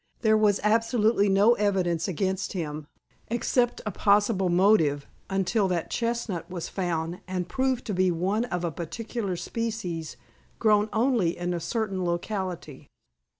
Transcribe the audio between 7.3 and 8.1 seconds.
proved to be